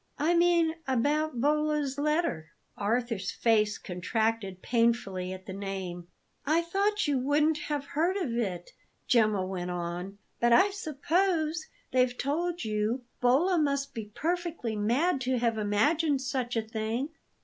"I 0.17 0.33
mean, 0.33 0.73
about 0.87 1.39
Bolla's 1.39 1.99
letter." 1.99 2.49
Arthur's 2.75 3.29
face 3.29 3.77
contracted 3.77 4.63
painfully 4.63 5.31
at 5.31 5.45
the 5.45 5.53
name. 5.53 6.07
"I 6.43 6.63
thought 6.63 7.07
you 7.07 7.19
wouldn't 7.19 7.59
have 7.59 7.85
heard 7.85 8.17
of 8.17 8.31
it," 8.35 8.71
Gemma 9.07 9.45
went 9.45 9.69
on; 9.69 10.17
"but 10.39 10.53
I 10.53 10.71
suppose 10.71 11.67
they've 11.91 12.17
told 12.17 12.63
you. 12.65 13.03
Bolla 13.19 13.59
must 13.59 13.93
be 13.93 14.05
perfectly 14.05 14.75
mad 14.75 15.21
to 15.21 15.37
have 15.37 15.59
imagined 15.59 16.23
such 16.23 16.55
a 16.55 16.63
thing." 16.63 17.09